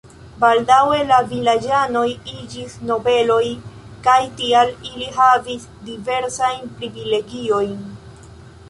Baldaŭe 0.43 1.01
la 1.09 1.17
vilaĝanoj 1.33 2.05
iĝis 2.37 2.73
nobeloj 2.93 3.43
kaj 4.09 4.17
tial 4.41 4.73
ili 4.89 5.11
havis 5.21 5.71
diversajn 5.93 6.77
privilegiojn. 6.81 7.81